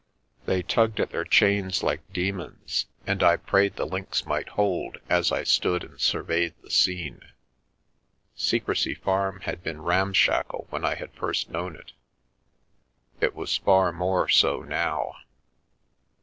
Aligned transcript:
They 0.47 0.63
tugged 0.63 0.99
at 0.99 1.11
their 1.11 1.25
chains 1.25 1.83
like 1.83 2.11
demons, 2.11 2.87
and 3.05 3.21
I 3.21 3.37
prayed 3.37 3.75
the 3.75 3.85
links 3.85 4.25
might 4.25 4.49
hold, 4.49 4.97
as 5.07 5.31
I 5.31 5.43
stood 5.43 5.83
and 5.83 6.01
surveyed 6.01 6.55
the 6.63 6.71
scene. 6.71 7.21
Secrecy 8.35 8.95
Farm 8.95 9.41
had 9.41 9.61
been 9.61 9.79
ramshackle 9.83 10.65
when 10.71 10.83
I 10.83 10.95
had 10.95 11.13
first 11.13 11.51
known 11.51 11.75
it; 11.75 11.91
it 13.19 13.35
was 13.35 13.57
far 13.57 13.91
more 13.93 14.27
so 14.27 14.63
now. 14.63 15.17